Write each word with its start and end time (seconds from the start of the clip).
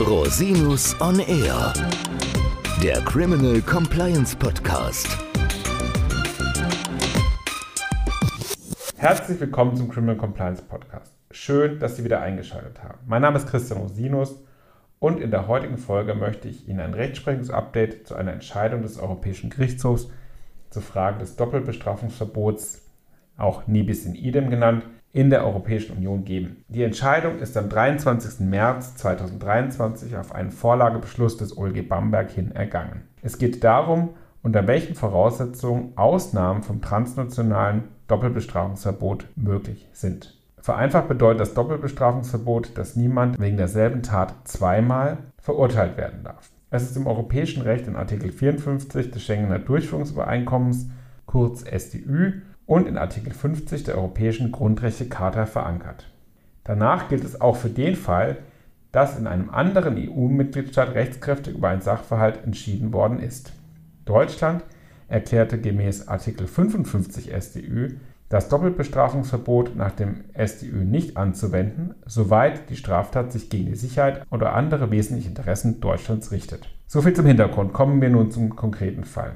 Rosinus 0.00 1.00
on 1.00 1.20
Air, 1.20 1.72
der 2.82 3.00
Criminal 3.02 3.60
Compliance 3.62 4.34
Podcast. 4.34 5.06
Herzlich 8.96 9.38
willkommen 9.38 9.76
zum 9.76 9.88
Criminal 9.88 10.16
Compliance 10.16 10.62
Podcast. 10.62 11.12
Schön, 11.30 11.78
dass 11.78 11.96
Sie 11.96 12.02
wieder 12.02 12.20
eingeschaltet 12.20 12.82
haben. 12.82 12.98
Mein 13.06 13.22
Name 13.22 13.36
ist 13.36 13.46
Christian 13.46 13.82
Rosinus 13.82 14.42
und 14.98 15.20
in 15.20 15.30
der 15.30 15.46
heutigen 15.46 15.78
Folge 15.78 16.16
möchte 16.16 16.48
ich 16.48 16.68
Ihnen 16.68 16.80
ein 16.80 16.94
Rechtsprechungsupdate 16.94 18.04
zu 18.04 18.16
einer 18.16 18.32
Entscheidung 18.32 18.82
des 18.82 18.98
Europäischen 18.98 19.48
Gerichtshofs 19.48 20.08
zur 20.70 20.82
Frage 20.82 21.20
des 21.20 21.36
Doppelbestrafungsverbots, 21.36 22.82
auch 23.36 23.68
Nibis 23.68 24.04
in 24.06 24.16
idem 24.16 24.50
genannt, 24.50 24.86
in 25.14 25.30
der 25.30 25.46
Europäischen 25.46 25.96
Union 25.96 26.24
geben. 26.24 26.64
Die 26.68 26.82
Entscheidung 26.82 27.38
ist 27.38 27.56
am 27.56 27.68
23. 27.68 28.40
März 28.40 28.96
2023 28.96 30.16
auf 30.16 30.34
einen 30.34 30.50
Vorlagebeschluss 30.50 31.36
des 31.36 31.56
OLG 31.56 31.88
Bamberg 31.88 32.32
hin 32.32 32.50
ergangen. 32.50 33.04
Es 33.22 33.38
geht 33.38 33.62
darum, 33.62 34.10
unter 34.42 34.66
welchen 34.66 34.96
Voraussetzungen 34.96 35.92
Ausnahmen 35.96 36.64
vom 36.64 36.82
transnationalen 36.82 37.84
Doppelbestrafungsverbot 38.08 39.28
möglich 39.36 39.88
sind. 39.92 40.36
Vereinfacht 40.60 41.06
bedeutet 41.06 41.42
das 41.42 41.54
Doppelbestrafungsverbot, 41.54 42.76
dass 42.76 42.96
niemand 42.96 43.38
wegen 43.38 43.56
derselben 43.56 44.02
Tat 44.02 44.34
zweimal 44.44 45.18
verurteilt 45.38 45.96
werden 45.96 46.24
darf. 46.24 46.50
Es 46.70 46.82
ist 46.82 46.96
im 46.96 47.06
europäischen 47.06 47.62
Recht 47.62 47.86
in 47.86 47.94
Artikel 47.94 48.32
54 48.32 49.12
des 49.12 49.22
Schengener 49.22 49.60
Durchführungsübereinkommens, 49.60 50.88
kurz 51.24 51.62
SDÜ, 51.62 52.40
und 52.66 52.88
in 52.88 52.98
Artikel 52.98 53.32
50 53.32 53.84
der 53.84 53.96
Europäischen 53.96 54.52
Grundrechtecharta 54.52 55.46
verankert. 55.46 56.10
Danach 56.64 57.08
gilt 57.08 57.24
es 57.24 57.40
auch 57.40 57.56
für 57.56 57.68
den 57.68 57.94
Fall, 57.94 58.38
dass 58.92 59.18
in 59.18 59.26
einem 59.26 59.50
anderen 59.50 59.96
EU-Mitgliedstaat 59.96 60.94
rechtskräftig 60.94 61.56
über 61.56 61.68
ein 61.68 61.80
Sachverhalt 61.80 62.44
entschieden 62.44 62.92
worden 62.92 63.18
ist. 63.18 63.52
Deutschland 64.04 64.62
erklärte 65.08 65.60
gemäß 65.60 66.08
Artikel 66.08 66.46
55 66.46 67.32
StÜ 67.40 67.96
das 68.30 68.48
Doppelbestrafungsverbot 68.48 69.76
nach 69.76 69.92
dem 69.92 70.24
StÜ 70.44 70.84
nicht 70.84 71.16
anzuwenden, 71.16 71.94
soweit 72.06 72.70
die 72.70 72.76
Straftat 72.76 73.32
sich 73.32 73.50
gegen 73.50 73.66
die 73.66 73.76
Sicherheit 73.76 74.24
oder 74.30 74.54
andere 74.54 74.90
wesentliche 74.90 75.28
Interessen 75.28 75.80
Deutschlands 75.80 76.32
richtet. 76.32 76.68
Soviel 76.86 77.12
zum 77.12 77.26
Hintergrund. 77.26 77.72
Kommen 77.72 78.00
wir 78.00 78.10
nun 78.10 78.30
zum 78.30 78.56
konkreten 78.56 79.04
Fall. 79.04 79.32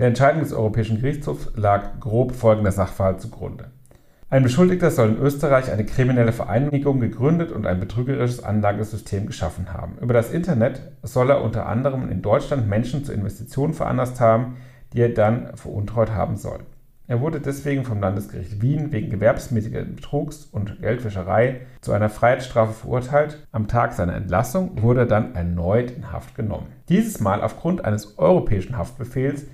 Der 0.00 0.08
Entscheidung 0.08 0.40
des 0.40 0.54
Europäischen 0.54 0.98
Gerichtshofs 0.98 1.50
lag 1.56 2.00
grob 2.00 2.32
folgender 2.32 2.72
Sachverhalt 2.72 3.20
zugrunde. 3.20 3.66
Ein 4.30 4.42
Beschuldigter 4.42 4.90
soll 4.90 5.10
in 5.10 5.18
Österreich 5.18 5.70
eine 5.70 5.84
kriminelle 5.84 6.32
Vereinigung 6.32 7.00
gegründet 7.00 7.52
und 7.52 7.66
ein 7.66 7.80
betrügerisches 7.80 8.42
Anlagesystem 8.42 9.26
geschaffen 9.26 9.74
haben. 9.74 9.98
Über 10.00 10.14
das 10.14 10.30
Internet 10.30 10.80
soll 11.02 11.28
er 11.28 11.42
unter 11.42 11.66
anderem 11.66 12.10
in 12.10 12.22
Deutschland 12.22 12.66
Menschen 12.66 13.04
zu 13.04 13.12
Investitionen 13.12 13.74
veranlasst 13.74 14.20
haben, 14.20 14.56
die 14.94 15.02
er 15.02 15.10
dann 15.10 15.54
veruntreut 15.54 16.12
haben 16.12 16.36
soll. 16.36 16.60
Er 17.06 17.20
wurde 17.20 17.38
deswegen 17.38 17.84
vom 17.84 18.00
Landesgericht 18.00 18.62
Wien 18.62 18.92
wegen 18.92 19.10
gewerbsmäßiger 19.10 19.84
Betrugs 19.84 20.46
und 20.46 20.80
Geldwäscherei 20.80 21.60
zu 21.82 21.92
einer 21.92 22.08
Freiheitsstrafe 22.08 22.72
verurteilt. 22.72 23.46
Am 23.52 23.68
Tag 23.68 23.92
seiner 23.92 24.14
Entlassung 24.14 24.80
wurde 24.80 25.00
er 25.00 25.06
dann 25.06 25.34
erneut 25.34 25.90
in 25.90 26.10
Haft 26.10 26.36
genommen. 26.36 26.68
Dieses 26.88 27.20
Mal 27.20 27.42
aufgrund 27.42 27.84
eines 27.84 28.16
europäischen 28.16 28.78
Haftbefehls 28.78 29.44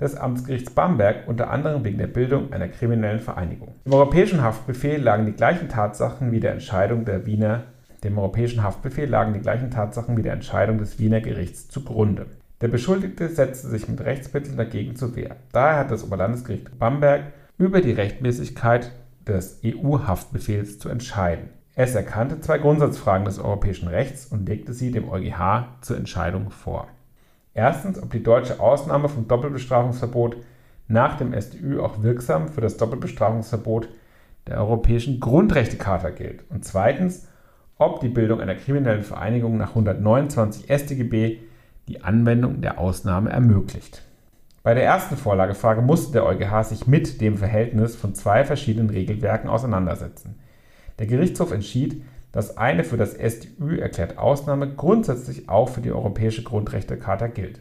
des 0.00 0.16
Amtsgerichts 0.16 0.70
Bamberg 0.70 1.28
unter 1.28 1.50
anderem 1.50 1.84
wegen 1.84 1.98
der 1.98 2.06
Bildung 2.06 2.52
einer 2.52 2.68
kriminellen 2.68 3.20
Vereinigung. 3.20 3.74
Im 3.84 3.92
europäischen 3.92 4.42
Haftbefehl 4.42 5.00
lagen 5.00 5.26
die 5.26 5.32
gleichen 5.32 5.68
Tatsachen 5.68 6.32
wie 6.32 6.40
der 6.40 6.52
Entscheidung 6.52 7.04
der 7.04 7.26
Wiener 7.26 7.64
dem 8.04 8.18
europäischen 8.18 8.62
Haftbefehl 8.62 9.08
lagen 9.08 9.32
die 9.32 9.40
gleichen 9.40 9.70
Tatsachen 9.70 10.16
wie 10.18 10.22
der 10.22 10.34
Entscheidung 10.34 10.76
des 10.76 10.98
Wiener 10.98 11.22
Gerichts 11.22 11.68
zugrunde. 11.68 12.26
Der 12.60 12.68
Beschuldigte 12.68 13.30
setzte 13.30 13.68
sich 13.68 13.88
mit 13.88 14.02
Rechtsmitteln 14.02 14.58
dagegen 14.58 14.94
zur 14.94 15.16
Wehr. 15.16 15.36
Daher 15.52 15.78
hat 15.78 15.90
das 15.90 16.04
Oberlandesgericht 16.04 16.78
Bamberg 16.78 17.32
über 17.56 17.80
die 17.80 17.92
Rechtmäßigkeit 17.92 18.92
des 19.26 19.60
EU-Haftbefehls 19.64 20.78
zu 20.78 20.90
entscheiden. 20.90 21.48
Es 21.74 21.94
erkannte 21.94 22.40
zwei 22.40 22.58
Grundsatzfragen 22.58 23.24
des 23.24 23.38
europäischen 23.38 23.88
Rechts 23.88 24.26
und 24.26 24.46
legte 24.46 24.74
sie 24.74 24.92
dem 24.92 25.08
EuGH 25.08 25.64
zur 25.80 25.96
Entscheidung 25.96 26.50
vor. 26.50 26.88
Erstens, 27.54 28.02
ob 28.02 28.10
die 28.10 28.22
deutsche 28.22 28.58
Ausnahme 28.60 29.08
vom 29.08 29.28
Doppelbestrafungsverbot 29.28 30.36
nach 30.88 31.16
dem 31.16 31.40
StÜ 31.40 31.80
auch 31.80 32.02
wirksam 32.02 32.48
für 32.48 32.60
das 32.60 32.76
Doppelbestrafungsverbot 32.76 33.88
der 34.46 34.58
Europäischen 34.58 35.20
Grundrechtecharta 35.20 36.10
gilt. 36.10 36.44
Und 36.50 36.64
zweitens, 36.64 37.28
ob 37.78 38.00
die 38.00 38.08
Bildung 38.08 38.40
einer 38.40 38.56
kriminellen 38.56 39.02
Vereinigung 39.02 39.56
nach 39.56 39.70
129 39.70 40.66
StGB 40.68 41.38
die 41.88 42.02
Anwendung 42.02 42.60
der 42.60 42.78
Ausnahme 42.78 43.30
ermöglicht. 43.30 44.02
Bei 44.62 44.74
der 44.74 44.84
ersten 44.84 45.16
Vorlagefrage 45.16 45.82
musste 45.82 46.12
der 46.12 46.26
EuGH 46.26 46.64
sich 46.64 46.86
mit 46.86 47.20
dem 47.20 47.36
Verhältnis 47.36 47.96
von 47.96 48.14
zwei 48.14 48.44
verschiedenen 48.44 48.90
Regelwerken 48.90 49.50
auseinandersetzen. 49.50 50.38
Der 50.98 51.06
Gerichtshof 51.06 51.52
entschied, 51.52 52.02
dass 52.34 52.58
eine 52.58 52.82
für 52.82 52.96
das 52.96 53.12
StÜ 53.12 53.78
erklärte 53.78 54.18
Ausnahme 54.18 54.74
grundsätzlich 54.74 55.48
auch 55.48 55.68
für 55.68 55.80
die 55.80 55.92
Europäische 55.92 56.42
Grundrechtecharta 56.42 57.28
gilt. 57.28 57.60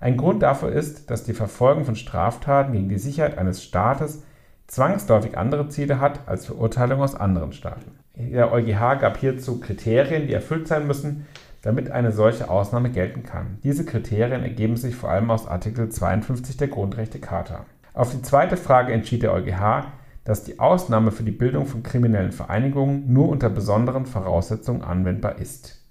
Ein 0.00 0.16
Grund 0.16 0.42
dafür 0.42 0.72
ist, 0.72 1.08
dass 1.08 1.22
die 1.22 1.34
Verfolgung 1.34 1.84
von 1.84 1.94
Straftaten 1.94 2.72
gegen 2.72 2.88
die 2.88 2.98
Sicherheit 2.98 3.38
eines 3.38 3.62
Staates 3.62 4.24
zwangsläufig 4.66 5.38
andere 5.38 5.68
Ziele 5.68 6.00
hat 6.00 6.26
als 6.26 6.46
Verurteilung 6.46 7.00
aus 7.00 7.14
anderen 7.14 7.52
Staaten. 7.52 7.92
Der 8.16 8.52
EuGH 8.52 8.98
gab 9.00 9.18
hierzu 9.18 9.60
Kriterien, 9.60 10.26
die 10.26 10.34
erfüllt 10.34 10.66
sein 10.66 10.88
müssen, 10.88 11.26
damit 11.62 11.92
eine 11.92 12.10
solche 12.10 12.50
Ausnahme 12.50 12.90
gelten 12.90 13.22
kann. 13.22 13.58
Diese 13.62 13.84
Kriterien 13.84 14.42
ergeben 14.42 14.76
sich 14.76 14.96
vor 14.96 15.10
allem 15.10 15.30
aus 15.30 15.46
Artikel 15.46 15.90
52 15.90 16.56
der 16.56 16.68
Grundrechtecharta. 16.68 17.66
Auf 17.94 18.10
die 18.10 18.22
zweite 18.22 18.56
Frage 18.56 18.92
entschied 18.92 19.22
der 19.22 19.32
EuGH, 19.32 19.86
dass 20.28 20.44
die 20.44 20.60
Ausnahme 20.60 21.10
für 21.10 21.22
die 21.22 21.30
Bildung 21.30 21.64
von 21.64 21.82
kriminellen 21.82 22.32
Vereinigungen 22.32 23.10
nur 23.10 23.30
unter 23.30 23.48
besonderen 23.48 24.04
Voraussetzungen 24.04 24.82
anwendbar 24.82 25.38
ist. 25.38 25.82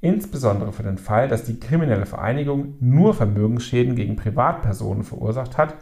Insbesondere 0.00 0.72
für 0.72 0.82
den 0.82 0.98
Fall, 0.98 1.28
dass 1.28 1.44
die 1.44 1.60
kriminelle 1.60 2.04
Vereinigung 2.04 2.74
nur 2.80 3.14
Vermögensschäden 3.14 3.94
gegen 3.94 4.16
Privatpersonen 4.16 5.04
verursacht 5.04 5.56
hat, 5.56 5.76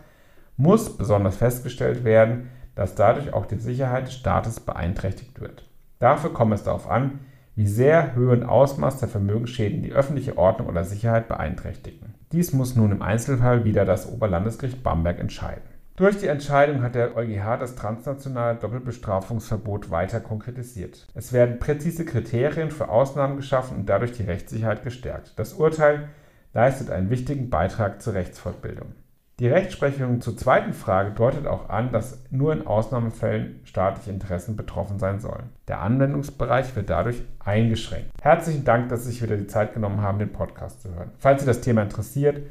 muss 0.58 0.98
besonders 0.98 1.38
festgestellt 1.38 2.04
werden, 2.04 2.50
dass 2.74 2.96
dadurch 2.96 3.32
auch 3.32 3.46
die 3.46 3.56
Sicherheit 3.56 4.08
des 4.08 4.14
Staates 4.14 4.60
beeinträchtigt 4.60 5.40
wird. 5.40 5.66
Dafür 5.98 6.34
komme 6.34 6.54
es 6.54 6.64
darauf 6.64 6.90
an, 6.90 7.20
wie 7.54 7.66
sehr 7.66 8.14
Höhe 8.14 8.32
und 8.32 8.44
Ausmaß 8.44 8.98
der 8.98 9.08
Vermögensschäden 9.08 9.82
die 9.82 9.94
öffentliche 9.94 10.36
Ordnung 10.36 10.68
oder 10.68 10.84
Sicherheit 10.84 11.28
beeinträchtigen. 11.28 12.12
Dies 12.30 12.52
muss 12.52 12.76
nun 12.76 12.92
im 12.92 13.00
Einzelfall 13.00 13.64
wieder 13.64 13.86
das 13.86 14.06
Oberlandesgericht 14.12 14.82
Bamberg 14.82 15.18
entscheiden. 15.18 15.75
Durch 15.96 16.18
die 16.18 16.26
Entscheidung 16.26 16.82
hat 16.82 16.94
der 16.94 17.16
EuGH 17.16 17.56
das 17.58 17.74
transnationale 17.74 18.58
Doppelbestrafungsverbot 18.58 19.90
weiter 19.90 20.20
konkretisiert. 20.20 21.06
Es 21.14 21.32
werden 21.32 21.58
präzise 21.58 22.04
Kriterien 22.04 22.70
für 22.70 22.90
Ausnahmen 22.90 23.36
geschaffen 23.36 23.78
und 23.78 23.88
dadurch 23.88 24.12
die 24.12 24.24
Rechtssicherheit 24.24 24.84
gestärkt. 24.84 25.32
Das 25.36 25.54
Urteil 25.54 26.10
leistet 26.52 26.90
einen 26.90 27.08
wichtigen 27.08 27.48
Beitrag 27.48 28.02
zur 28.02 28.12
Rechtsfortbildung. 28.12 28.92
Die 29.38 29.48
Rechtsprechung 29.48 30.20
zur 30.20 30.36
zweiten 30.36 30.74
Frage 30.74 31.12
deutet 31.12 31.46
auch 31.46 31.70
an, 31.70 31.92
dass 31.92 32.22
nur 32.30 32.52
in 32.52 32.66
Ausnahmefällen 32.66 33.60
staatliche 33.64 34.10
Interessen 34.10 34.54
betroffen 34.54 34.98
sein 34.98 35.18
sollen. 35.18 35.48
Der 35.66 35.80
Anwendungsbereich 35.80 36.76
wird 36.76 36.90
dadurch 36.90 37.22
eingeschränkt. 37.42 38.10
Herzlichen 38.20 38.64
Dank, 38.64 38.90
dass 38.90 39.04
Sie 39.04 39.12
sich 39.12 39.22
wieder 39.22 39.36
die 39.38 39.46
Zeit 39.46 39.72
genommen 39.72 40.02
haben, 40.02 40.18
den 40.18 40.32
Podcast 40.32 40.82
zu 40.82 40.94
hören. 40.94 41.12
Falls 41.18 41.40
Sie 41.40 41.46
das 41.46 41.62
Thema 41.62 41.82
interessiert, 41.82 42.42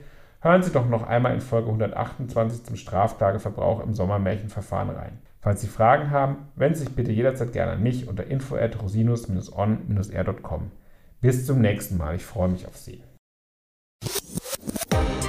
hören 0.46 0.64
Sie 0.64 0.72
doch 0.72 0.88
noch 0.88 1.04
einmal 1.04 1.34
in 1.34 1.42
Folge 1.42 1.68
128 1.68 2.64
zum 2.64 2.76
Strafklageverbrauch 2.76 3.84
im 3.84 3.96
Sommermärchenverfahren 3.96 4.92
rein. 4.92 5.18
Falls 5.42 5.62
Sie 5.62 5.68
Fragen 5.68 6.12
haben, 6.12 6.50
wenden 6.56 6.76
Sie 6.76 6.84
sich 6.86 6.96
bitte 6.96 7.12
jederzeit 7.12 7.52
gerne 7.52 7.72
an 7.74 7.84
mich 7.84 8.08
unter 8.08 8.28
info@rosinus-on-r.com. 8.28 10.72
Bis 11.20 11.46
zum 11.48 11.62
nächsten 11.62 11.98
Mal. 11.98 12.16
Ich 12.16 12.26
freue 12.26 12.50
mich 12.50 12.68
auf 12.68 12.78
Sie. 12.78 13.02